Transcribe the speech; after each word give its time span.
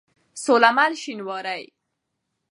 سوله 0.43 0.69
مل 0.77 0.93
شينوارى 1.01 1.59